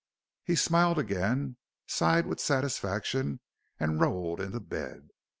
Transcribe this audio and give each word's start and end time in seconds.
He 0.43 0.55
smiled 0.55 0.97
again, 0.97 1.57
sighed 1.85 2.25
with 2.25 2.39
satisfaction, 2.39 3.39
and 3.79 4.01
rolled 4.01 4.41
into 4.41 4.59
bed. 4.59 5.09